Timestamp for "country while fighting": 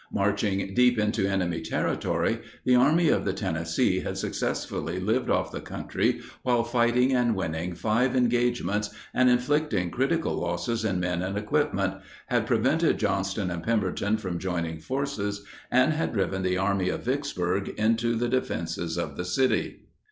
5.61-7.13